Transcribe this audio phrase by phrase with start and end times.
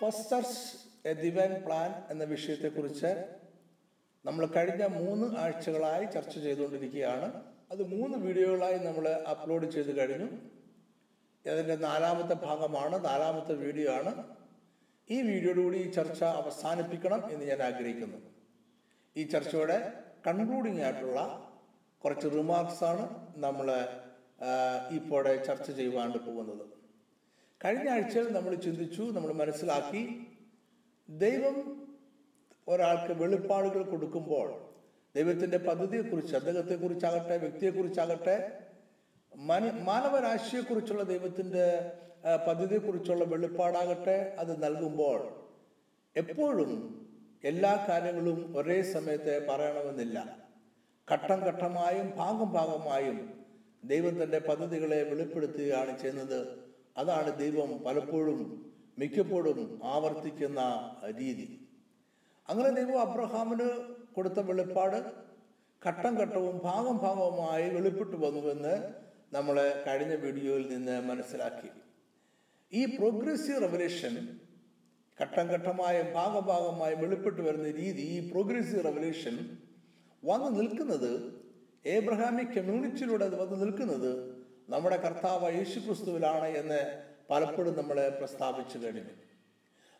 [0.00, 0.36] First
[1.10, 3.10] A divine plan എന്ന വിഷയത്തെക്കുറിച്ച്
[4.24, 7.28] നമ്മൾ കഴിഞ്ഞ മൂന്ന് ആഴ്ചകളായി ചർച്ച ചെയ്തുകൊണ്ടിരിക്കുകയാണ്.
[7.72, 10.28] അത് മൂന്ന് വീഡിയോകളായി നമ്മൾ അപ്ലോഡ് ചെയ്ത് കഴിഞ്ഞു.
[11.44, 14.12] അതിന്റെ നാലാമത്തെ ഭാഗമാണ് നാലാമത്തെ വീഡിയോ ആണ്.
[15.10, 18.18] ഈ വീഡിയോയോടുകൂടി ഈ ചർച്ച അവസാനിപ്പിക്കണം എന്ന് ഞാൻ ആഗ്രഹിക്കുന്നു.
[19.16, 19.78] ഈ ചർച്ചയുടെ
[20.26, 21.20] കൺക്ലൂഡിംഗ് ആയിട്ടുള്ള
[22.04, 23.04] കുറച്ച് റിമാർക്സാണ്
[23.46, 23.68] നമ്മൾ
[24.98, 26.64] ഇപ്പോഴെ ചർച്ച ചെയ്യുവാണ്ട് പോകുന്നത്.
[27.60, 30.02] കഴിഞ്ഞ ആഴ്ചയിൽ നമ്മൾ ചിന്തിച്ചു നമ്മൾ മനസ്സിലാക്കി
[31.08, 31.56] ദൈവം
[32.68, 34.48] ഒരാൾക്ക് വെളിപ്പാടുകൾ കൊടുക്കുമ്പോൾ
[35.14, 38.36] ദൈവത്തിന്റെ പദ്ധതിയെക്കുറിച്ച് അദ്ദേഹത്തെക്കുറിച്ചാകട്ടെ വ്യക്തിയെക്കുറിച്ചാകട്ടെ
[39.32, 41.66] മന മാനവരാശിയെക്കുറിച്ചുള്ള ദൈവത്തിന്റെ
[42.46, 45.20] പദ്ധതിയെക്കുറിച്ചുള്ള വെളിപ്പാടാകട്ടെ അത് നൽകുമ്പോൾ
[46.16, 46.70] എപ്പോഴും
[47.44, 50.18] എല്ലാ കാര്യങ്ങളും ഒരേ സമയത്ത് പറയണമെന്നില്ല.
[51.08, 53.18] ഘട്ടം ഘട്ടമായും ഭാഗം ഭാഗമായും
[53.82, 56.40] ദൈവം തന്റെ പദ്ധതികളെ വെളിപ്പെടുത്തുകയാണ് ചെയ്യുന്നത്.
[57.00, 58.40] അതാണ് ദൈവം പലപ്പോഴും
[59.00, 59.58] മിക്കപ്പോഴും
[59.94, 60.60] ആവർത്തിക്കുന്ന
[61.20, 61.46] രീതി.
[62.48, 63.68] അങ്ങനെ ദൈവം അബ്രഹാമിന്
[64.14, 64.98] കൊടുത്ത വെളിപ്പാട്
[65.82, 68.74] ഘട്ടം ഘട്ടവും ഭാഗം ഭാഗവുമായി വെളിപ്പെട്ടു വന്നുവെന്ന്
[69.32, 69.56] നമ്മൾ
[69.86, 71.70] കഴിഞ്ഞ വീഡിയോയിൽ നിന്ന് മനസ്സിലാക്കി.
[72.72, 74.14] ഈ പ്രോഗ്രസീവ് റെവല്യൂഷൻ
[75.18, 79.36] ഘട്ടം ഘട്ടമായും ഭാഗഭാഗമായും വെളിപ്പെട്ടു വരുന്ന രീതി ഈ പ്രോഗ്രസീവ് റെവല്യൂഷൻ
[80.22, 81.12] വന്നു നിൽക്കുന്നത്
[81.84, 84.10] ഏബ്രഹാമിക് കമ്മ്യൂണിറ്റിയിലൂടെ അത് വന്നു നിൽക്കുന്നത്
[84.68, 89.10] നമ്മുടെ കർത്താവ് യേശു ക്രിസ്തുവിലാണ് എന്ന് പലപ്പോഴും നമ്മൾ പ്രസ്താവിച്ചു കഴിഞ്ഞു.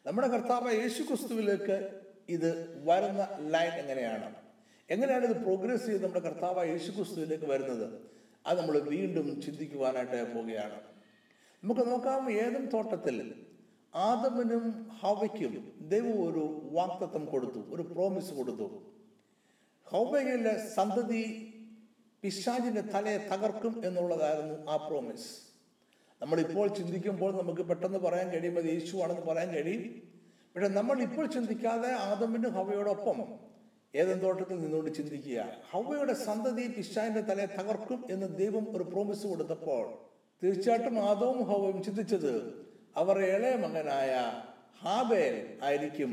[0.07, 4.35] നമ്മുടെ കർത്താവ് യേശു ക്രിസ്തുവിലേക്ക് ഇത് വരുന്ന ലൈൻ എങ്ങനെയാണ്?
[4.91, 8.01] എങ്ങനെയാണ് ഇത് പ്രോഗ്രസ് ചെയ്ത് നമ്മുടെ കർത്താവ് യേശു ക്രിസ്തുവിലേക്ക് വരുന്നത്?
[8.47, 10.81] അത് നമ്മൾ വീണ്ടും ചിന്തിക്കുവാനായിട്ട് പോവുകയാണ്.
[11.65, 13.35] നമുക്ക് നോക്കാം ഏതും തോട്ടത്തിൽ
[13.95, 18.83] ആദമനും ഹവയ്ക്കും ദൈവം ഒരു വാക്തത്വം കൊടുത്തു ഒരു പ്രോമിസ് കൊടുത്തു.
[19.85, 21.55] ഹൗബയിലെ സന്തതി
[22.23, 25.29] പിശാചിന്റെ തലയെ തകർക്കും എന്നുള്ളതായിരുന്നു ആ പ്രോമിസ്
[26.23, 29.83] നമ്മളിപ്പോൾ ചിന്തിക്കുമ്പോൾ നമുക്ക് പെട്ടെന്ന് പറയാൻ കഴിയും അത് യേശുവാണെന്ന് പറയാൻ കഴിയും.
[30.55, 33.19] പക്ഷെ നമ്മൾ ഇപ്പോൾ ചിന്തിക്കാതെ ആദമിനും ഹവയോടൊപ്പം
[33.95, 35.45] ഏതെങ്കിലും തോട്ടത്തിൽ നിന്നുകൊണ്ട് ചിന്തിക്കുക.
[35.71, 39.85] ഹവയുടെ സന്തതി പിശാചിന്റെ തലയെ തകർക്കും എന്ന് ദൈവം ഒരു പ്രോമിസ് കൊടുത്തപ്പോൾ
[40.43, 42.33] തീർച്ചയായിട്ടും ആദവും ഹവയും ചിന്തിച്ചത്
[42.97, 44.13] അവർ ഇളയ മകനായ
[44.83, 46.13] ഹാബേൽ ആയിരിക്കും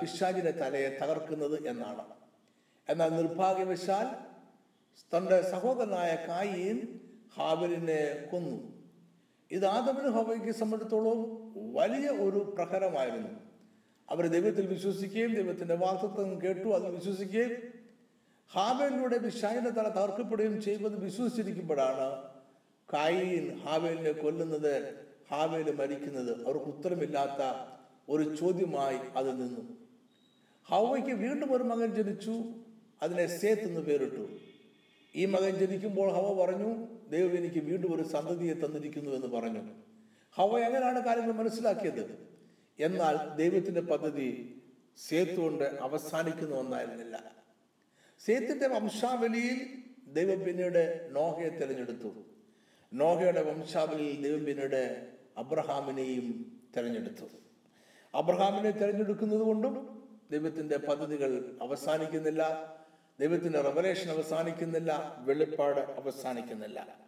[0.00, 2.04] പിശാചിന്റെ തലയെ തകർക്കുന്നത് എന്നാണ്.
[2.88, 4.33] എന്നാൽ നിർഭാഗ്യവശാൽ
[5.02, 7.00] തന്റെ സഹോദരനായ കായീൻ
[7.36, 8.72] ഹാബലിനെ കൊന്നു.
[9.50, 13.28] ഇത് ആദമിന് ഹോബയ്ക്ക് സംബന്ധിച്ചിടത്തോളം വലിയ ഒരു പ്രഹരമായിരുന്നു.
[14.10, 17.52] അവർ ദൈവത്തിൽ വിശ്വസിക്കുകയും ദൈവത്തിന്റെ വാക്തത്വം കേട്ടു അത് വിശ്വസിക്കുകയും
[18.52, 22.22] ഹാബേലിലൂടെ വിഷായന്റെ തല തകർക്കപ്പെടുകയും ചെയ്യുമെന്ന് വിശ്വസിച്ചിരിക്കുമ്പോഴാണ്
[22.92, 26.46] കായീൻ ഹാബേലിനെ കൊല്ലുന്നത് ഹാബേൽ മരിക്കുന്നത്.
[26.46, 27.70] അവർക്ക് ഉത്തരമില്ലാത്ത
[28.08, 29.76] ഒരു ചോദ്യമായി അത് നിന്നു.
[30.64, 32.44] ഹവയ്ക്ക് വീണ്ടും ഒരു മകൻ ജനിച്ചു
[33.02, 34.43] അതിനെ സേത്ത് എന്ന് പേരിട്ടു.
[35.16, 39.60] ഈ മകൻ ജനിക്കുമ്പോൾ ഹവ പറഞ്ഞു ദൈവം എനിക്ക് വീണ്ടും ഒരു സന്തതിയെ തന്നിരിക്കുന്നു എന്ന് പറഞ്ഞു.
[40.32, 42.28] ഹവ എങ്ങനെയാണ് കാര്യങ്ങൾ മനസ്സിലാക്കിയത്?
[42.78, 44.60] എന്നാൽ ദൈവത്തിന്റെ പദ്ധതി
[44.96, 47.34] സേത്ത് കൊണ്ട് അവസാനിക്കുന്ന ഒന്നായിരുന്നില്ല.
[48.18, 49.60] സേത്തിന്റെ വംശാവലിയിൽ
[50.12, 52.14] ദൈവം പിന്നീട് നോഹയെ തിരഞ്ഞെടുത്തു.
[52.92, 57.24] നോഹയുടെ വംശാവലിയിൽ ദൈവം പിന്നീട് അബ്രഹാമിനെയും തിരഞ്ഞെടുത്തു.
[58.14, 62.73] അബ്രഹാമിനെ തിരഞ്ഞെടുക്കുന്നത് കൊണ്ടും ദൈവത്തിന്റെ പദ്ധതികൾ അവസാനിക്കുന്നില്ല.
[63.20, 66.98] ദൈവത്തിന്റെ റെവലേഷൻ അവസാനിക്കുന്നില്ല വെളിപ്പാട് അവസാനിക്കുന്നില്ല.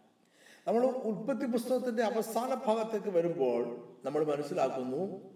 [0.67, 5.33] നമ്മൾ ഉൽപ്പത്തി പുസ്തകത്തിന്റെ അവസാന ഭാഗത്തേക്ക് വരുമ്പോൾ നമ്മൾ മനസ്സിലാക്കുന്നു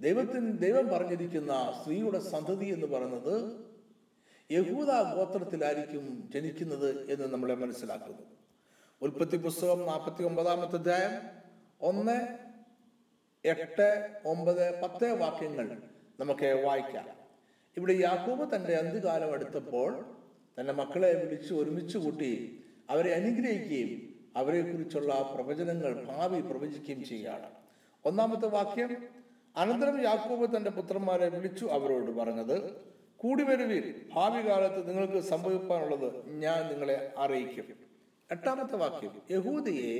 [0.00, 3.66] ദൈവത്തിന് ദൈവം പറഞ്ഞിരിക്കുന്ന സ്ത്രീയുടെ സന്തതി എന്ന് പറയുന്നത്
[4.52, 8.22] യഹൂദ ഗോത്രത്തിലായിരിക്കും ജനിക്കുന്നത് എന്ന് നമ്മളെ മനസ്സിലാക്കുന്നു.
[9.02, 11.10] ഉൽപ്പത്തി പുസ്തകം നാൽപ്പത്തി ഒമ്പതാമത്തെ അധ്യായം
[11.80, 12.28] ഒന്ന്
[13.44, 15.82] എട്ട് ഒമ്പത് പത്ത് വാക്യങ്ങൾ
[16.20, 17.25] നമുക്ക് വായിക്കാം.
[17.76, 20.04] ഇവിടെ യാക്കൂബ് തന്റെ അന്ത്യകാലം എടുത്തപ്പോൾ
[20.60, 22.30] തന്റെ മക്കളെ വിളിച്ച് ഒരുമിച്ച് കൂട്ടി
[22.90, 23.90] അവരെ അനുഗ്രഹിക്കുകയും
[24.36, 27.50] അവരെ കുറിച്ചുള്ള പ്രവചനങ്ങൾ ഭാവി പ്രവചിക്കുകയും ചെയ്യുകയാണ്.
[28.04, 28.92] ഒന്നാമത്തെ വാക്യം
[29.56, 32.56] അനന്തരം യാക്കൂബ് തന്റെ പുത്രന്മാരെ വിളിച്ചു അവരോട് പറഞ്ഞത്
[33.16, 37.68] കൂടി വരുവീൻ ഭാവി കാലത്ത് നിങ്ങൾക്ക് സംഭവിക്കാനുള്ളത് ഞാൻ നിങ്ങളെ അറിയിക്കും.
[38.30, 39.94] എട്ടാമത്തെ വാക്യം യഹൂദിയെ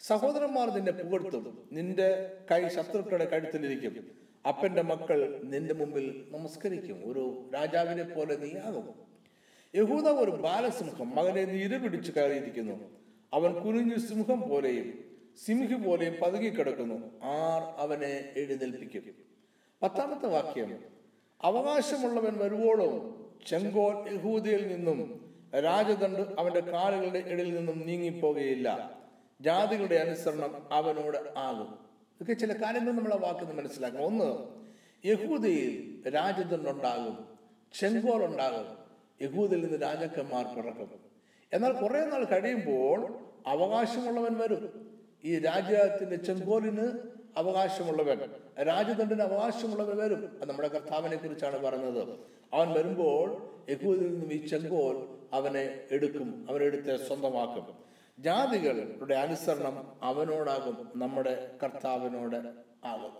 [0.00, 2.08] സഹോദരന്മാർ നിന്നെ പുകഴ്ത്തും നിന്റെ
[2.50, 4.27] കൈ ശത്രുക്കളുടെ കഴുത്തിലിരിക്കും.
[4.46, 7.12] അപ്പന്റെ മക്കൾ നിന്റെ മുമ്പിൽ നമസ്കരിക്കും.
[7.12, 8.94] ഒരു രാജാവിനെ പോലെ നീ ആകും.
[9.74, 12.90] യഹൂദ ഒരു ബാലസിംഹം മകനെ നീര് പിടിച്ചു കയറിയിരിക്കുന്നു.
[13.32, 15.04] അവൻ കുനിഞ്ഞു സിംഹം പോലെയും
[15.44, 19.14] സിംഹി പോലെയും പതുങ്ങിക്കിടക്കുന്നു ആർ അവനെ എഴുന്നേൽപ്പിക്കും.
[19.82, 20.84] പത്താമത്തെ വാക്യം.
[21.42, 25.28] അവകാശമുള്ളവൻ വരുവോളം ചെങ്കോൽ യഹൂദയിൽ നിന്നും
[25.64, 28.98] രാജദണ്ഡ് അവന്റെ കാലുകളുടെ ഇടയിൽ നിന്നും നീങ്ങിപ്പോകുകയില്ല
[29.40, 31.87] ജാതികളുടെ അനുസരണം അവനോട് ആകും.
[32.20, 34.04] ഇതൊക്കെ ചില കാര്യങ്ങൾ നമ്മൾ ആ വാക്കിൽ നിന്ന് മനസ്സിലാക്കണം.
[34.04, 34.46] ഒന്ന്
[35.06, 37.28] യഹൂദയിൽ രാജദണ്ഡുണ്ടാകും
[37.78, 38.78] ചെങ്കോൾ ഉണ്ടാകും
[39.22, 40.90] യഹൂദിൽ നിന്ന് രാജാക്കന്മാർ പിറക്കും.
[41.52, 44.90] എന്നാൽ കുറെ നാൾ കഴിയുമ്പോൾ അവകാശമുള്ളവൻ വരും.
[45.24, 46.88] ഈ രാജ്യത്തിന്റെ ചെങ്കോലിന്
[47.36, 48.20] അവകാശമുള്ളവൻ
[48.62, 50.38] രാജദണ്ഡിന് അവകാശമുള്ളവൻ വരും.
[50.40, 52.08] അത് നമ്മുടെ കർത്താവിനെ കുറിച്ചാണ് പറഞ്ഞത്.
[52.52, 57.87] അവൻ വരുമ്പോൾ യഹൂദിൽ നിന്നും ഈ ചെങ്കോൽ അവനെ എടുക്കും അവനെടുത്ത് സ്വന്തമാക്കും.
[58.18, 62.36] ജാതികളുടെ അനുസരണം അവനോടാകും നമ്മുടെ കർത്താവിനോട്
[62.84, 63.12] ആകും.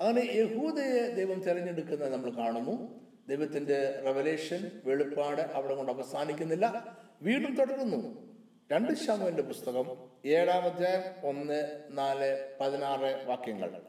[0.00, 3.00] അങ്ങനെ യഹൂദയെ ദൈവം തിരഞ്ഞെടുക്കുന്നത് നമ്മൾ കാണുന്നു.
[3.28, 6.96] ദൈവത്തിന്റെ റെവലേഷൻ വെളിപ്പാട് അവിടെ കൊണ്ട് അവസാനിക്കുന്നില്ല.
[7.22, 8.26] വീണ്ടും തുടരുന്നു.
[8.72, 13.82] രണ്ട് ശാമുവിന്റെ പുസ്തകം ഏഴാം അധ്യായം ഒന്ന് നാല് പതിനാറ് വാക്യങ്ങൾ.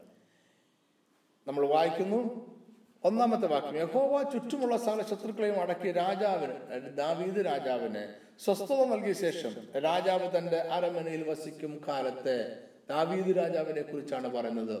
[1.48, 2.57] നമ്മൾ വായിക്കുന്നു.
[3.04, 6.54] ഒന്നാമത്തെ വാക്യം യഹോവ ചുറ്റുമുള്ള സകല ശത്രുക്കളെയും അടക്കി രാജാവിന്
[6.96, 8.02] ദാവീദ് രാജാവിന്
[8.44, 12.56] സ്വസ്ഥത നൽകിയ ശേഷം രാജാവ് തന്റെ അരമനയിൽ വസിക്കും കാലത്തെ
[12.88, 14.76] ദാവീദ് രാജാവിനെ കുറിച്ചാണ് പറയുന്നത്.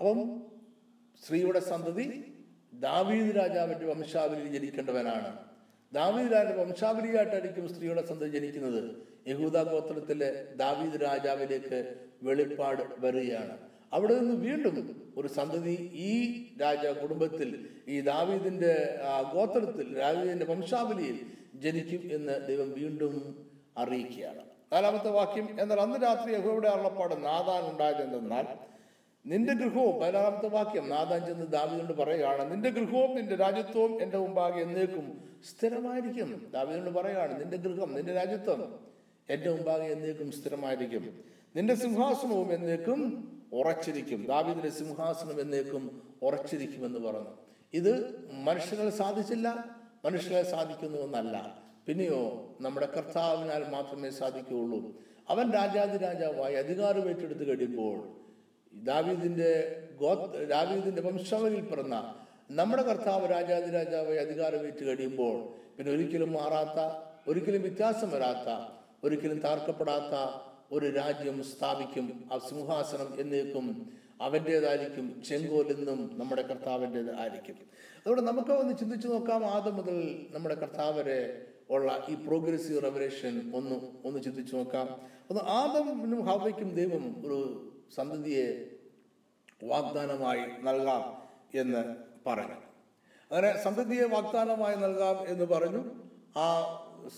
[0.00, 0.18] അപ്പം
[1.24, 2.06] സ്ത്രീയുടെ സന്തതി
[2.72, 5.38] ദാവീദ് രാജാവിന്റെ വംശാവലിയിൽ ജനിക്കേണ്ടവനാണ്.
[5.92, 9.06] ദാവീദ് രാജ വംശാവലിയായിട്ടായിരിക്കും സ്ത്രീയുടെ സന്തതി ജനിക്കുന്നത്.
[9.26, 13.71] യഹൂദ ഗോത്രത്തിലെ ദാവീദ് രാജാവിലേക്ക് വെളിപ്പാട് വരികയാണ്.
[13.92, 14.76] അവിടെ നിന്ന് വീണ്ടും
[15.16, 16.12] ഒരു സന്തതി ഈ
[16.60, 18.98] രാജ കുടുംബത്തിൽ ഈ ദാവീദിന്റെ
[19.34, 21.18] ഗോത്രത്തിൽ ദാവീദിന്റെ വംശാവലിയിൽ
[21.54, 23.14] ജനിക്കും എന്ന് ദൈവം വീണ്ടും
[23.78, 24.42] അറിയിക്കുകയാണ്.
[24.72, 28.46] നാലാമത്തെ വാക്യം എന്നാൽ അന്ന് രാത്രി യഹോയുടെ അള്ളപ്പാട് നാദാൻ ഉണ്ടായതെന്നാൽ
[29.26, 35.06] നിന്റെ ഗൃഹവും പതിനാറാമത്തെ വാക്യം നാദാൻ ചെന്ന് ദാവീദിനോട് പറയുകയാണ് നിന്റെ ഗൃഹവും നിന്റെ രാജ്യത്വവും എന്റെ മുമ്പാകെ എന്നേക്കും
[35.50, 36.50] സ്ഥിരമായിരിക്കും.
[36.52, 38.78] ദാവീദിനോട് പറയുകയാണ് നിന്റെ ഗൃഹം നിന്റെ രാജ്യത്വം
[39.28, 41.24] എന്റെ മുമ്പാകെ എന്നേക്കും സ്ഥിരമായിരിക്കും.
[41.56, 43.00] നിന്റെ സിംഹാസനവും എന്നേക്കും
[43.52, 44.26] ഉറച്ചിരിക്കും.
[44.26, 47.32] ദാവിദിന്റെ സിംഹാസനം എന്നേക്കും ഉറച്ചിരിക്കുമെന്ന് പറഞ്ഞു.
[47.74, 47.92] ഇത്
[48.30, 49.48] മനുഷ്യനെ സാധിച്ചില്ല
[50.04, 54.80] മനുഷ്യരെ സാധിക്കുന്നു എന്നല്ല പിന്നെയോ നമ്മുടെ കർത്താവിനാൽ മാത്രമേ സാധിക്കുകയുള്ളൂ.
[55.28, 57.96] അവൻ രാജാതി രാജാവായി അധികാരം ഏറ്റെടുത്ത് കഴിയുമ്പോൾ
[58.72, 59.50] ദാവീദിന്റെ
[60.00, 60.14] ഗോ
[60.44, 62.14] ദാവീദിന്റെ വംശാവലിയിൽ പിറന്ന
[62.50, 64.18] നമ്മുടെ കർത്താവ് രാജാതി രാജാവായി
[64.66, 65.36] ഏറ്റു കഴിയുമ്പോൾ
[65.76, 66.78] പിന്നെ ഒരിക്കലും മാറാത്ത
[67.30, 68.48] ഒരിക്കലും വ്യത്യാസം വരാത്ത
[69.04, 70.14] ഒരിക്കലും താർക്കപ്പെടാത്ത
[70.72, 77.56] ഒരു രാജ്യം സ്ഥാപിക്കും ആ സിംഹാസനം എന്നേക്കും അവന്റേതായിരിക്കും ചെങ്കോലെന്നും നമ്മുടെ കർത്താവിന്റേത് ആയിരിക്കും
[77.98, 84.22] അതുകൊണ്ട് നമുക്ക് ഒന്ന് ചിന്തിച്ചു നോക്കാം ആദ്യം മുതൽ നമ്മുടെ കർത്താവരെ ഉള്ള ഈ പ്രോഗ്രസീവ് റെവലേഷൻ ഒന്ന് ഒന്ന്
[84.22, 84.86] ചിന്തിച്ചു നോക്കാം.
[85.30, 88.70] ഒന്ന് ആദമിനും ഹവയ്ക്കും ദൈവം ഒരു സന്തതിയെ
[89.62, 91.22] വാഗ്ദാനമായി നൽകാം
[91.60, 91.96] എന്ന്
[92.26, 92.54] പറഞ്ഞു.
[93.30, 95.84] അങ്ങനെ സന്തതിയെ വാഗ്ദാനമായി നൽകാം എന്ന് പറഞ്ഞു.
[96.38, 96.48] ആ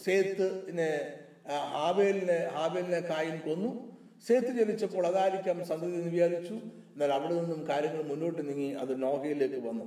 [0.04, 3.94] സേത്തിനെ ഹാബേലിനെ ഹാബേലിനെ കായിൻ കൊന്നു.
[4.26, 6.54] സേത്ത് ജനിച്ചപ്പോൾ അതായിരിക്കാം സന്തതി എന്ന് വിചാരിച്ചു.
[6.94, 9.84] എന്നാൽ അവിടെ നിന്നും കാര്യങ്ങൾ മുന്നോട്ട് നീങ്ങി അത് നോഹയിലേക്ക് വന്നു.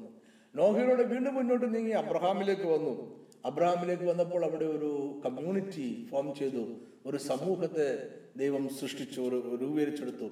[0.55, 3.25] നോഹയിലൂടെ വീണ്ടും മുന്നോട്ട് നീങ്ങി അബ്രഹാമിലേക്ക് വന്നു.
[3.45, 6.67] അബ്രഹാമിലേക്ക് വന്നപ്പോൾ അവിടെ ഒരു കമ്മ്യൂണിറ്റി ഫോം ചെയ്തു.
[7.05, 10.29] ഒരു സമൂഹത്തെ ദൈവം സൃഷ്ടിച്ചു ഒരു രൂപീകരിച്ചെടുത്തു.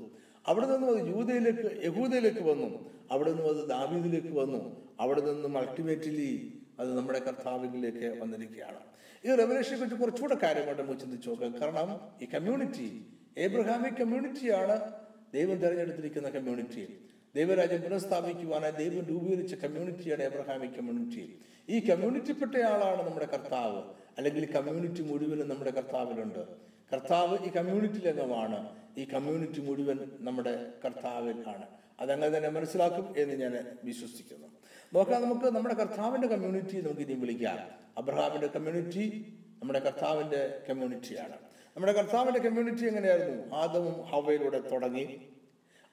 [0.47, 2.91] അവിടെ നിന്നും അത് യൂതയിലേക്ക് യഹൂദയിലേക്ക് വന്നു.
[3.11, 4.87] അവിടെ നിന്നും അത് ദാവീദിലേക്ക് വന്നു.
[4.99, 8.79] അവിടെ നിന്നും അൾട്ടിമേറ്റ്ലി അത് നമ്മുടെ കർത്താവിലേക്ക് വന്നിരിക്കുകയാണ്.
[9.25, 11.53] ഈ റെവലേഷനെ കുറിച്ച് കുറച്ചുകൂടെ കാര്യമായിട്ട് നമുക്ക് ചിന്തിച്ചു നോക്കാം.
[11.61, 13.05] കാരണം ഈ കമ്മ്യൂണിറ്റി
[13.37, 14.75] ഏബ്രഹാമിക് കമ്മ്യൂണിറ്റിയാണ്
[15.33, 16.83] ദൈവം തിരഞ്ഞെടുത്തിരിക്കുന്ന കമ്മ്യൂണിറ്റി
[17.35, 21.23] ദൈവരാജ്യം പുനഃസ്ഥാപിക്കുവാനായി ദൈവം രൂപീകരിച്ച കമ്മ്യൂണിറ്റിയാണ് എബ്രഹാമിക് കമ്മ്യൂണിറ്റി
[21.69, 23.81] ഈ കമ്മ്യൂണിറ്റിപ്പെട്ട ആളാണ് നമ്മുടെ കർത്താവ്.
[24.17, 26.43] അല്ലെങ്കിൽ കമ്മ്യൂണിറ്റി മുഴുവനും നമ്മുടെ കർത്താവിലുണ്ട്.
[26.93, 31.67] കർത്താവ് ഈ കമ്മ്യൂണിറ്റിയിൽ അംഗമാണ് ഈ കമ്മ്യൂണിറ്റി മുഴുവൻ നമ്മുടെ കർത്താവിൽ ആണ്.
[31.99, 34.47] അതങ്ങനെ തന്നെ മനസ്സിലാക്കും എന്ന് ഞാൻ വിശ്വസിക്കുന്നു.
[34.93, 37.59] നോക്കാം നമുക്ക് നമ്മുടെ കർത്താവിന്റെ കമ്മ്യൂണിറ്റി നമുക്ക് ഇനി വിളിക്കാം.
[37.97, 41.33] അബ്രഹാമിന്റെ കമ്മ്യൂണിറ്റി നമ്മുടെ കർത്താവിന്റെ കമ്മ്യൂണിറ്റിയാണ്
[41.75, 43.55] നമ്മുടെ കർത്താവിന്റെ കമ്മ്യൂണിറ്റി എങ്ങനെയായിരുന്നു?
[43.55, 45.29] ആദവും ഹവയിലൂടെ തുടങ്ങി.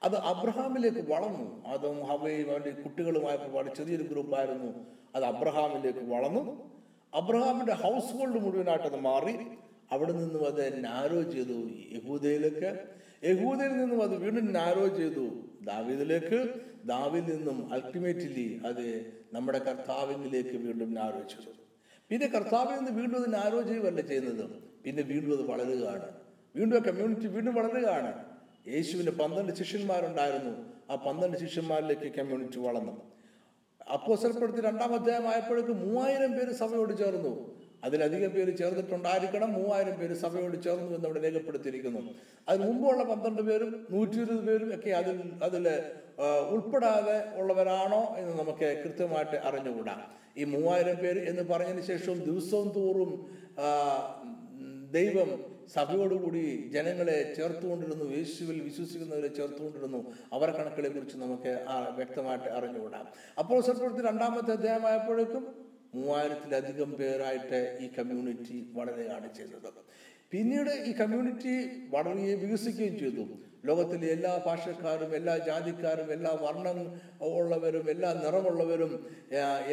[0.03, 1.67] അത് അബ്രഹാമിലേക്ക് വളർന്നു.
[1.67, 6.71] ആദവും ഹവയും അവന്റെ കുട്ടികളുമായപ്പോൾ വളരെ ചെറിയൊരു ഗ്രൂപ്പായിരുന്നു അത് അബ്രഹാമിലേക്ക് വളർന്നു.
[7.15, 9.39] അബ്രഹാമിന്റെ ഹൗസ് ഹോൾഡ് മുഴുവനായിട്ട് അത് മാറി.
[9.93, 11.59] അവിടെ നിന്നും അത് നാരോ ചെയ്തു
[11.97, 12.71] യഹൂദയിലേക്ക്.
[13.25, 15.25] യഹൂദയിൽ നിന്നും അത് വീണ്ടും നാരോ ചെയ്തു.
[15.63, 16.39] ദാവീദിലേക്ക്.
[16.85, 18.87] ദാവിൽ നിന്നും അൾട്ടിമേറ്റ്ലി അത്
[19.33, 21.53] നമ്മുടെ കർത്താവിനിലേക്ക് വീണ്ടും നാരോ ചെയ്തു.
[22.11, 24.51] പിന്നെ കർത്താവിൽ നിന്ന് വീണ്ടും അത് നാരോ ചെയ്യുകയല്ല ചെയ്യുന്നത്.
[24.85, 26.09] പിന്നെ വീണ്ടും അത് വളരുകയാണ്.
[26.57, 28.25] വീണ്ടും ആ കമ്മ്യൂണിറ്റി വീണ്ടും വളരുകയാണ്.
[28.69, 30.73] യേശുവിന് പന്ത്രണ്ട് ശിഷ്യന്മാരുണ്ടായിരുന്നു.
[30.91, 33.13] ആ പന്ത്രണ്ട് ശിഷ്യന്മാരിലേക്ക് കമ്മ്യൂണിറ്റി വളർന്നു.
[33.93, 37.62] അപ്പോസൽപ്പെടുത്തി രണ്ടാം അധ്യായം ആയപ്പോഴേക്ക് മൂവായിരം പേര് സഭയോട് ചേർന്നു.
[37.87, 42.03] അതിലധികം പേര് ചേർന്നിട്ടുണ്ടായിരിക്കണം മൂവായിരം പേര് സഭയോട് ചേർന്നു എന്ന് അവിടെ രേഖപ്പെടുത്തിയിരിക്കുന്നു.
[42.49, 45.17] അതിന് മുമ്പുള്ള പന്ത്രണ്ട് പേരും നൂറ്റി ഇരുപത് പേരും ഒക്കെ അതിൽ
[45.49, 45.67] അതിൽ
[46.55, 49.97] ഉൾപ്പെടാതെ ഉള്ളവരാണോ എന്ന് നമുക്ക് കൃത്യമായിട്ട് അറിഞ്ഞുകൂടാ.
[50.41, 53.11] ഈ മൂവായിരം പേര് എന്ന് പറഞ്ഞതിന് ശേഷവും ദിവസവും തോറും
[54.99, 55.31] ദൈവം
[55.75, 60.01] സഭയോടുകൂടി ജനങ്ങളെ ചേർത്തുകൊണ്ടിരുന്നു യേശുവിൽ വിശ്വസിക്കുന്നവരെ ചേർത്തുകൊണ്ടിരുന്നു.
[60.37, 61.53] അവരെ കണക്കുകളെ കുറിച്ച് നമുക്ക്
[61.99, 63.05] വ്യക്തമായിട്ട് അറിഞ്ഞുകൂടാം.
[63.41, 65.45] അപ്പോൾ സർപ്പത്തിൽ രണ്ടാമത്തെ അധ്യായമായപ്പോഴേക്കും
[65.95, 69.71] മൂവായിരത്തിലധികം പേരായിട്ട് ഈ കമ്മ്യൂണിറ്റി വളരുകയാണ് ചെയ്തത്.
[70.33, 71.55] പിന്നീട് ഈ കമ്മ്യൂണിറ്റി
[71.95, 73.25] വളരുകയും വികസിക്കുകയും ചെയ്തു.
[73.69, 76.79] ലോകത്തിലെ എല്ലാ ഭാഷക്കാരും എല്ലാ ജാതിക്കാരും എല്ലാ വർണം
[77.41, 78.93] ഉള്ളവരും എല്ലാ നിറമുള്ളവരും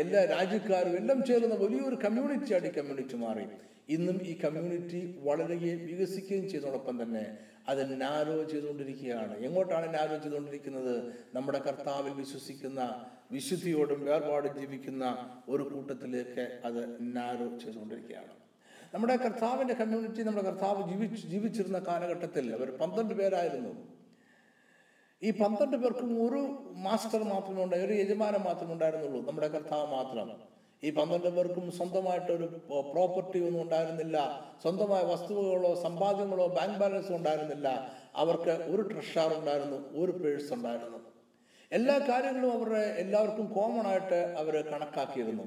[0.01, 3.45] എല്ലാ രാജ്യക്കാരും എല്ലാം ചേർന്ന വലിയൊരു കമ്മ്യൂണിറ്റിയായിട്ട് ഈ കമ്മ്യൂണിറ്റി മാറി.
[3.89, 9.37] ഇന്നും ഈ കമ്മ്യൂണിറ്റി വളരുകയും വികസിക്കുകയും ചെയ്യുന്നതോടൊപ്പം തന്നെ അത് നാരോ ചെയ്തുകൊണ്ടിരിക്കുകയാണ്.
[9.37, 11.13] എങ്ങോട്ടാണ് നാരോ ചെയ്തുകൊണ്ടിരിക്കുന്നത്?
[11.35, 15.05] നമ്മുടെ കർത്താവിൽ വിശ്വസിക്കുന്ന വിശുദ്ധിയോടും വേർപാടും ജീവിക്കുന്ന
[15.49, 18.33] ഒരു കൂട്ടത്തിലേക്ക് അത് നാരോ ചെയ്തുകൊണ്ടിരിക്കുകയാണ്.
[18.93, 23.73] നമ്മുടെ കർത്താവിന്റെ കമ്മ്യൂണിറ്റി നമ്മുടെ കർത്താവ് ജീവിച്ച് ജീവിച്ചിരുന്ന കാലഘട്ടത്തിൽ അവർ പന്ത്രണ്ട് പേരായിരുന്നു.
[25.23, 26.39] ഈ പന്ത്രണ്ട് പേർക്കും ഒരു
[26.75, 29.27] മാസ്റ്റർ മാത്രമേ ഉണ്ടായി ഒരു യജമാനൻ മാത്രമേ ഉണ്ടായിരുന്നുള്ളൂ.
[29.27, 30.58] നമ്മുടെ കർത്താവ് മാത്രം.
[30.83, 32.45] ഈ പന്ത്രണ്ട് പേർക്കും സ്വന്തമായിട്ട് ഒരു
[32.93, 34.17] പ്രോപ്പർട്ടി ഒന്നും ഉണ്ടായിരുന്നില്ല.
[34.63, 37.67] സ്വന്തമായ വസ്തുവകളോ സമ്പാദ്യങ്ങളോ ബാങ്ക് ബാലൻസോ ഉണ്ടായിരുന്നില്ല.
[38.15, 40.99] അവർക്ക് ഒരു ട്രഷാർ ഉണ്ടായിരുന്നു ഒരു പേഴ്സ് ഉണ്ടായിരുന്നു.
[41.71, 45.45] എല്ലാ കാര്യങ്ങളും അവരുടെ എല്ലാവർക്കും കോമൺ ആയിട്ട് അവർ കണക്കാക്കിയിരുന്നു.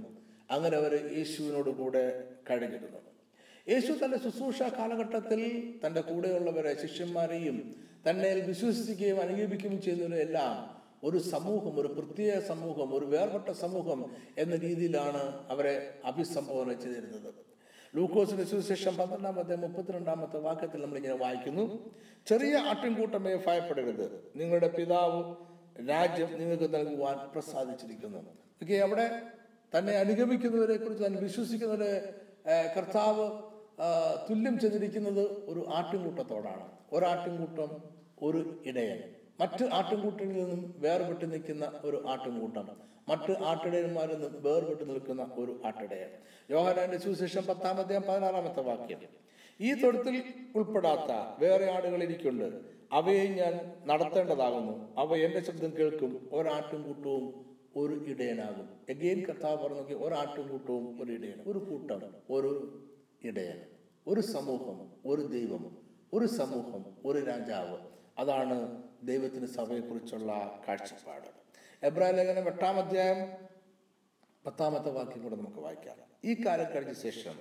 [0.50, 2.04] അങ്ങനെ അവർ യേശുവിനോട് കൂടെ
[2.50, 3.00] കഴിഞ്ഞിരുന്നു.
[3.68, 5.40] യേശു തന്റെ ശുശ്രൂഷ കാലഘട്ടത്തിൽ
[5.86, 7.58] തന്റെ കൂടെയുള്ളവരെ ശിഷ്യന്മാരെയും
[8.08, 14.00] തന്നെ വിശ്വസിക്കുകയും അനുഗമിക്കുകയും ചെയ്യുന്നവരെല്ലാം ഒരു സമൂഹം ഒരു പ്രത്യേക സമൂഹം ഒരു വേർപെട്ട സമൂഹം
[14.38, 17.34] എന്ന രീതിയിലാണ് അവരെ അഭിസംബോധന ചെയ്തിരുന്നത്.
[17.96, 21.94] ലൂക്കോസിന്റെ സുവിശേഷം പന്ത്രണ്ടാമത്തെ മുപ്പത്തിരണ്ടാമത്തെ വാക്യത്തിൽ നമ്മൾ ഇങ്ങനെ വായിക്കുന്നു.
[22.26, 24.32] ചെറിയ ആട്ടിൻകൂട്ടമേ ഭയപ്പെടരുത്.
[24.36, 25.34] നിങ്ങളുടെ പിതാവ്
[25.88, 28.18] രാജ്യം നിങ്ങൾക്ക് നൽകുവാൻ പ്രസാദിച്ചിരിക്കുന്നു.
[28.62, 29.22] ഓക്കെ അവിടെ
[29.78, 32.14] തന്നെ അനുഗമിക്കുന്നവരെ കുറിച്ച് തന്നെ വിശ്വസിക്കുന്നവരെ
[32.76, 33.26] കർത്താവ്
[34.30, 36.66] തുല്യം ചെന്നിരിക്കുന്നത് ഒരു ആട്ടിൻകൂട്ടത്തോടാണ്.
[36.92, 37.70] ഒരാട്ടിൻകൂട്ടം
[38.22, 39.21] ഒരു ഇടയൻ.
[39.40, 46.08] മറ്റ് ആട്ടിൻകൂട്ടങ്ങളിൽ നിന്നും വേർപെട്ട് നിൽക്കുന്ന ഒരു ആട്ടിൻകൂട്ടം മറ്റ് ആട്ടിടയന്മാരിൽ നിന്നും വേർപെട്ട് നിൽക്കുന്ന ഒരു ആട്ടിടയൻ.
[46.50, 48.98] യോഹനാന്റെ സുവിശേഷം പത്താമത്തെ പതിനാറാമത്തെ വാക്യം.
[49.60, 50.22] ഈ തൊഴുത്തിൽ
[50.56, 52.60] ഉൾപ്പെടാത്ത വേറെ ആടുകൾ എനിക്കുണ്ട്.
[52.92, 54.94] അവയെ ഞാൻ നടത്തേണ്ടതാകുന്നു.
[54.98, 56.28] അവ എന്റെ ശബ്ദം കേൾക്കും.
[56.32, 58.68] ഒരാട്ടിൻകൂട്ടവും ഒരു ഇടയനാകും.
[58.88, 62.82] എഗെയിൻ കർത്താവ് പറഞ്ഞു ഒരാട്ടിൻകൂട്ടവും ഒരു ഇടയൻ ഒരു കൂട്ടം ഒരു
[63.24, 63.60] ഇടയൻ
[64.06, 65.76] ഒരു സമൂഹം ഒരു ദൈവം
[66.12, 67.78] ഒരു സമൂഹം ഒരു രാജാവ്.
[68.18, 71.28] അതാണ് ദൈവത്തിന് സഭയെക്കുറിച്ചുള്ള കാഴ്ചപ്പാട്.
[71.86, 73.48] എബ്രാഹിം ലേഖനം എട്ടാം അധ്യായം
[74.46, 75.96] പത്താമത്തെ വാക്യം കൂടെ നമുക്ക് വായിക്കാം.
[76.24, 77.38] ഈ കാലം കഴിഞ്ഞ ശേഷം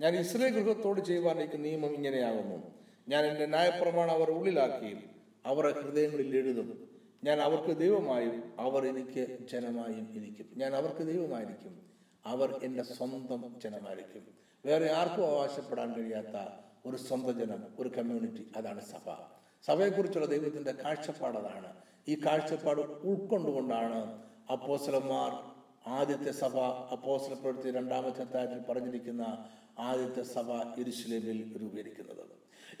[0.00, 2.74] ഞാൻ ഇസ്രേ ഗൃഹത്തോട് ചെയ്യുവാൻ എനിക്ക് നിയമം ഇങ്ങനെയാകുന്നു.
[3.08, 5.10] ഞാൻ എന്റെ ന്യായപ്രമാണം അവർ ഉള്ളിലാക്കിയും
[5.46, 6.98] അവരുടെ ഹൃദയങ്ങളിൽ എഴുതും.
[7.24, 10.50] ഞാൻ അവർക്ക് ദൈവമായും അവർ എനിക്ക് ജനമായും ഇരിക്കും.
[10.56, 11.86] ഞാൻ അവർക്ക് ദൈവമായിരിക്കും
[12.26, 14.26] അവർ എന്റെ സ്വന്തം ജനമായിരിക്കും.
[14.66, 16.52] വേറെ ആർക്കും അവകാശപ്പെടാൻ കഴിയാത്ത
[16.86, 19.35] ഒരു സ്വന്തം ജനം ഒരു കമ്മ്യൂണിറ്റി അതാണ് സഭ.
[19.66, 21.72] സഭയെക്കുറിച്ചുള്ള ദൈവത്തിന്റെ കാഴ്ചപ്പാട് അതാണ്.
[22.08, 25.56] ഈ കാഴ്ചപ്പാട് ഉൾക്കൊണ്ടുകൊണ്ടാണ് അപ്പോസലന്മാർ
[25.86, 26.58] ആദ്യത്തെ സഭ
[26.92, 32.36] അപ്പോസല പ്രവൃത്തി രണ്ടാമത്തെ അധ്യായത്തിൽ പറഞ്ഞിരിക്കുന്ന ആദ്യത്തെ സഭ ഇരുശ്ലേമിൽ രൂപീകരിക്കുന്നത്.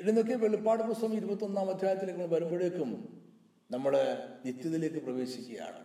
[0.08, 3.22] ഇന്നൊക്കെ വെളിപ്പാട് പുസ്തകം ഇരുപത്തി ഒന്നാം അധ്യായത്തിലേക്ക് വരുമ്പോഴേക്കും
[3.70, 3.98] നമ്മൾ
[4.44, 5.78] നിത്യതയിലേക്ക് പ്രവേശിക്കുകയാണ്.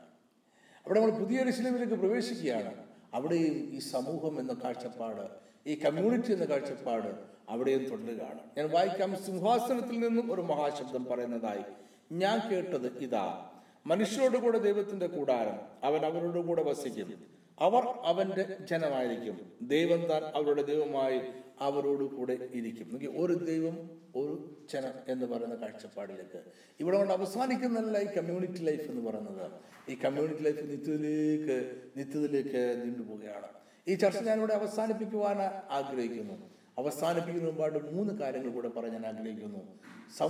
[0.85, 2.83] അവിടെ നമ്മൾ പുതിയ ഇരുശ്ലേമിലേക്ക് പ്രവേശിക്കുകയാണ്.
[3.13, 5.29] അവിടെയും ഈ സമൂഹം എന്ന കാഴ്ചപ്പാട്
[5.67, 9.23] ഈ കമ്മ്യൂണിറ്റി എന്ന കാഴ്ചപ്പാട് അവിടെയും തുടരുകയാണ് ഞാൻ വായിക്കാം.
[9.23, 11.63] സിംഹാസനത്തിൽ നിന്നും ഒരു മഹാശബ്ദം പറയുന്നതായി.
[12.11, 13.49] ഞാൻ കേട്ടത് ഇതാ.
[13.85, 15.59] മനുഷ്യരോട് കൂടെ ദൈവത്തിന്റെ കൂടാരം.
[15.83, 17.23] അവൻ അവരോട് കൂടെ വസിക്കും.
[17.59, 19.51] അവർ അവന്റെ ജനമായിരിക്കും.
[19.61, 21.21] ദൈവം താൻ അവരുടെ ദൈവമായി
[21.59, 22.99] അവരോട് കൂടെ ഇരിക്കും.
[23.17, 26.41] ഒരു ദൈവം ഒരു ജനം എന്ന് പറയുന്ന കാഴ്ചപ്പാടിലേക്ക്.
[26.79, 29.51] ഇവിടെ കൊണ്ട് അവസാനിക്കുന്നതല്ല ഈ കമ്മ്യൂണിറ്റി ലൈഫ് എന്ന് പറയുന്നത്.
[29.89, 33.47] ഈ കമ്മ്യൂണിറ്റി ലൈഫ് നിത്യത്തിലേക്ക് നിത്യത്തിലേക്ക് നീണ്ടുപോവുകയാണ്.
[33.87, 36.60] ഈ ചർച്ച ഞാനിവിടെ അവസാനിപ്പിക്കുവാൻ ആഗ്രഹിക്കുന്നു.
[36.81, 39.61] അവസാനിപ്പിക്കുന്ന മുമ്പായിട്ട് മൂന്ന് കാര്യങ്ങൾ കൂടെ പറയാൻ ഞാൻ ആഗ്രഹിക്കുന്നു.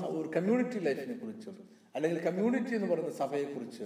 [0.05, 1.57] ഒരു കമ്മ്യൂണിറ്റി ലൈഫിനെ കുറിച്ചും
[1.95, 3.83] അല്ലെങ്കിൽ കമ്മ്യൂണിറ്റി എന്ന് പറയുന്ന സഭയെക്കുറിച്ച്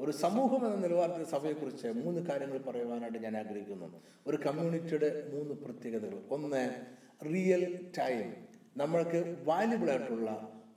[0.00, 4.02] ഒരു സമൂഹം എന്ന നിലവാരത്തിൽ സഭയെക്കുറിച്ച് മൂന്ന് കാര്യങ്ങൾ പറയുവാനായിട്ട് ഞാൻ ആഗ്രഹിക്കുന്നു.
[4.26, 6.18] ഒരു കമ്മ്യൂണിറ്റിയുടെ മൂന്ന് പ്രത്യേകതകൾ.
[6.30, 6.70] ഒന്ന്
[7.24, 8.34] റിയൽ ടൈം
[8.76, 10.30] നമ്മൾക്ക് വാല്യുബിൾ ആയിട്ടുള്ള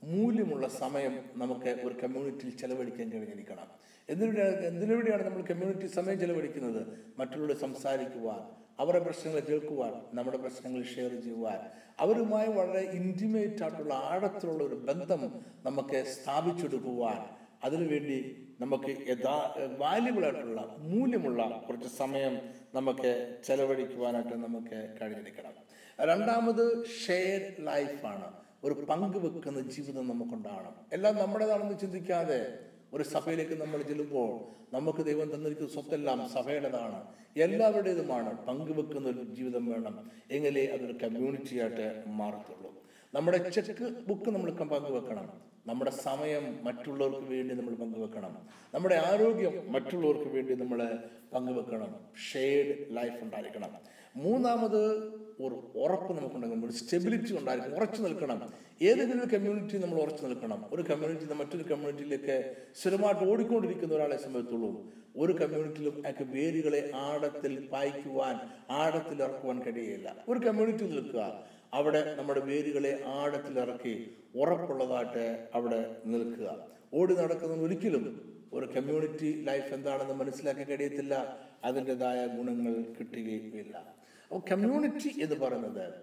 [0.03, 3.67] മൂല്യമുള്ള സമയം നമുക്ക് ഒരു കമ്മ്യൂണിറ്റിയിൽ ചെലവഴിക്കാൻ കഴിഞ്ഞിരിക്കണം.
[4.09, 6.87] എന്തിനുവേണ്ടിയാണ് എന്തിനുവേണ്ടിയാണ് നമ്മൾ കമ്മ്യൂണിറ്റി സമയം ചെലവഴിക്കുന്നത്?
[7.19, 11.59] മറ്റുള്ളവരോട് സംസാരിക്കുവാൻ അവരുടെ പ്രശ്നങ്ങൾ കേൾക്കുവാൻ നമ്മുടെ പ്രശ്നങ്ങൾ ഷെയർ ചെയ്യുവാൻ.
[11.99, 17.37] അവരുമായി വളരെ ഇന്റിമേറ്റ് ആയിട്ടുള്ള ആഴത്തിലുള്ള ഒരു ബന്ധം നമുക്ക് സ്ഥാപിച്ചെടുക്കുവാൻ.
[17.63, 22.41] അതിനുവേണ്ടി നമുക്ക് യഥാ വാല്യുബിൾ ആയിട്ടുള്ള മൂല്യമുള്ള കുറച്ച് സമയം
[22.75, 25.53] നമുക്ക് ചെലവഴിക്കുവാനായിട്ട് നമുക്ക് കഴിഞ്ഞിരിക്കണം.
[26.01, 30.75] രണ്ടാമത് ഷെയർഡ് ലൈഫാണ് ഒരു പങ്കുവെക്കുന്ന ജീവിതം നമുക്കുണ്ടാകണം.
[30.93, 32.59] എല്ലാം നമ്മുടേതാണെന്ന് ചിന്തിക്കാതെ
[32.93, 37.03] ഒരു സഭയിലേക്ക് നമ്മൾ ചെല്ലുമ്പോൾ നമുക്ക് ദൈവം തന്നിരിക്കുന്ന സ്വത്തെല്ലാം സഭയുടേതാണ്.
[37.37, 40.11] എല്ലാവരുടേതുമാണ് പങ്കുവെക്കുന്ന ഒരു ജീവിതം വേണം.
[40.31, 42.73] എങ്കിലേ അതൊരു കമ്മ്യൂണിറ്റിയായിട്ട് മാറത്തുള്ളൂ.
[43.13, 45.56] നമ്മുടെ ചെക്ക് ബുക്ക് നമ്മൾ പങ്കുവെക്കണം.
[45.67, 48.37] നമ്മുടെ സമയം മറ്റുള്ളവർക്ക് വേണ്ടി നമ്മൾ പങ്കുവെക്കണം.
[48.73, 50.99] നമ്മുടെ ആരോഗ്യം മറ്റുള്ളവർക്ക് വേണ്ടി നമ്മൾ
[51.33, 51.95] പങ്കുവെക്കണം.
[52.31, 53.69] ഷെയർഡ് ലൈഫ് ഉണ്ടായിരിക്കണം.
[54.15, 54.97] മൂന്നാമത്
[55.39, 58.53] ഒരു ഉറപ്പ് നമുക്കുണ്ടെങ്കിൽ ഒരു സ്റ്റെബിലിറ്റി ഉണ്ടായിരിക്കും ഉറച്ചു നിൽക്കണം.
[58.81, 60.65] ഏതെങ്കിലും ഒരു കമ്മ്യൂണിറ്റി നമ്മൾ ഉറച്ചു നിൽക്കണം.
[60.71, 64.85] ഒരു കമ്മ്യൂണിറ്റി മറ്റൊരു കമ്മ്യൂണിറ്റിയിലേക്ക് സ്ഥിരമായിട്ട് ഓടിക്കൊണ്ടിരിക്കുന്ന ഒരാളെ സംബന്ധിച്ചുള്ളൂ
[65.17, 71.43] ഒരു കമ്മ്യൂണിറ്റിയിലും അയാൾക്ക് വേരുകളെ ആഴത്തിൽ പായിക്കുവാൻ ആഴത്തിൽ ഇറക്കുവാൻ കഴിയില്ല ഒരു കമ്മ്യൂണിറ്റി നിൽക്കുക.
[71.73, 76.67] അവിടെ നമ്മുടെ വേരുകളെ ആഴത്തിൽ ഇറക്കി ഉറപ്പുള്ളതായിട്ട് അവിടെ നിൽക്കുക.
[76.93, 81.37] ഓടി നടക്കുന്നത് ഒരിക്കലും ഒരു കമ്മ്യൂണിറ്റി ലൈഫ് എന്താണെന്ന് മനസ്സിലാക്കി കഴിയത്തില്ല.
[81.63, 85.93] അതിന്റെതായ ഗുണങ്ങൾ കിട്ടുകയില്ല അപ്പോൾ കമ്മ്യൂണിറ്റി എന്ന് പറയുന്നത്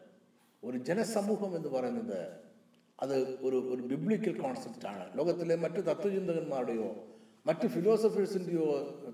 [0.65, 2.45] ഒരു ജനസമൂഹം എന്ന് പറയുന്നത്
[3.01, 5.19] അത് ഒരു ഒരു ബിബ്ലിക്കൽ കോൺസെപ്റ്റ് ആണ്.
[5.19, 7.05] ലോകത്തിലെ മറ്റ് തത്വചിന്തകന്മാരുടെയോ
[7.47, 8.67] മറ്റ് ഫിലോസഫേഴ്സിന്റെയോ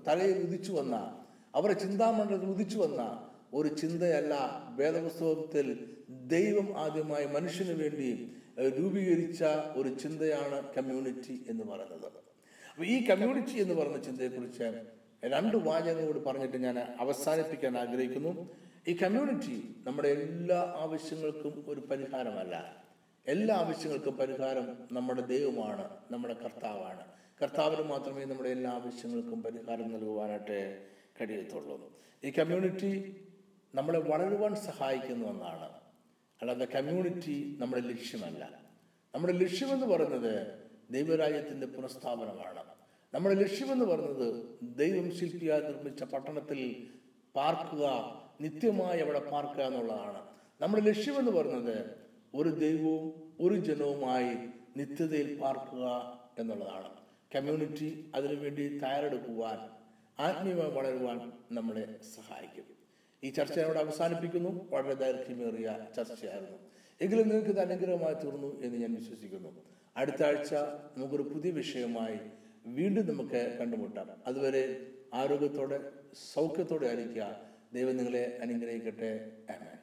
[0.07, 1.25] തലയിൽ ഉദിച്ചു വന്ന
[1.55, 4.33] അവരുടെ ചിന്താമണ്ഡലത്തിൽ ഉദിച്ചു വന്ന ഒരു ചിന്തയല്ല.
[4.75, 9.43] വേദപുസ്തകത്തിൽ ദൈവം ആദ്യമായി മനുഷ്യന് വേണ്ടി രൂപീകരിച്ച
[9.75, 12.11] ഒരു ചിന്തയാണ് കമ്മ്യൂണിറ്റി എന്ന് പറയുന്നത്.
[12.71, 14.63] അപ്പൊ ഈ കമ്മ്യൂണിറ്റി എന്ന് പറയുന്ന ചിന്തയെക്കുറിച്ച്
[15.23, 18.49] രണ്ട് വാചകങ്ങളോട് പറഞ്ഞിട്ട് ഞാൻ അവസാനിപ്പിക്കാൻ ആഗ്രഹിക്കുന്നു.
[18.87, 22.83] ഈ കമ്മ്യൂണിറ്റി നമ്മുടെ എല്ലാ ആവശ്യങ്ങൾക്കും ഒരു പരിഹാരമല്ല.
[23.27, 27.05] എല്ലാ ആവശ്യങ്ങൾക്കും പരിഹാരം നമ്മുടെ ദൈവമാണ് നമ്മുടെ കർത്താവാണ്.
[27.41, 30.87] കർത്താവിന് മാത്രമേ നമ്മുടെ എല്ലാ ആവശ്യങ്ങൾക്കും പരിഹാരം നൽകുവാനായിട്ട്
[31.21, 31.99] കഴിയത്തുള്ളൂ.
[32.23, 33.15] ഈ കമ്മ്യൂണിറ്റി
[33.75, 35.80] നമ്മളെ വളരുവാൻ സഹായിക്കുന്ന ഒന്നാണ്.
[36.41, 38.61] അല്ലാതെ കമ്മ്യൂണിറ്റി നമ്മുടെ ലക്ഷ്യമല്ല.
[39.15, 40.47] നമ്മുടെ ലക്ഷ്യമെന്ന് പറയുന്നത്
[40.91, 42.63] ദൈവരാജ്യത്തിന്റെ പുനഃസ്ഥാപനമാണ്.
[43.13, 46.89] നമ്മുടെ ലക്ഷ്യമെന്ന് പറയുന്നത് ദൈവം ശില്പിയായി നിർമ്മിച്ച പട്ടണത്തിൽ
[47.35, 47.85] പാർക്കുക
[48.41, 50.21] നിത്യമായി അവിടെ പാർക്കുക എന്നുള്ളതാണ്.
[50.61, 51.89] നമ്മുടെ ലക്ഷ്യമെന്ന് പറയുന്നത്
[52.35, 54.35] ഒരു ദൈവവും ഒരു ജനവുമായി
[54.77, 56.89] നിത്യതയിൽ പാർക്കുക എന്നുള്ളതാണ്.
[57.35, 59.59] കമ്മ്യൂണിറ്റി അതിനുവേണ്ടി തയ്യാറെടുക്കുവാൻ
[60.19, 62.80] ആത്മീയമായി വളരുവാൻ നമ്മളെ സഹായിക്കും.
[63.23, 64.69] ഈ ചർച്ച ഇവിടെ അവസാനിപ്പിക്കുന്നു.
[64.69, 66.57] വളരെ ദൈർഘ്യമേറിയ ചർച്ചയായിരുന്നു.
[67.01, 69.63] എങ്കിലും നിങ്ങൾക്ക് ഇത് അനുഗ്രഹമായി തീർന്നു എന്ന് ഞാൻ വിശ്വസിക്കുന്നു.
[69.97, 70.53] അടുത്ത ആഴ്ച
[70.97, 72.19] നമുക്കൊരു പുതിയ വിഷയമായി
[72.65, 74.09] വീണ്ടും നമുക്ക് കണ്ടുമുട്ടാം.
[74.27, 75.79] അതുവരെ ആരോഗ്യത്തോടെ
[76.33, 77.41] സൗഖ്യത്തോടെ ആയിരിക്കുക.
[77.73, 79.31] ദൈവം നിങ്ങളെ അനുഗ്രഹിക്കട്ടെ.
[79.49, 79.80] ആമേൻ.